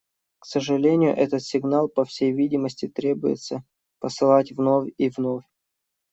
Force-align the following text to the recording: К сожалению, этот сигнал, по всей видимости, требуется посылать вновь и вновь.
К 0.39 0.47
сожалению, 0.47 1.11
этот 1.15 1.43
сигнал, 1.43 1.87
по 1.87 2.05
всей 2.05 2.31
видимости, 2.31 2.87
требуется 2.87 3.63
посылать 3.99 4.51
вновь 4.51 4.89
и 4.97 5.09
вновь. 5.11 5.43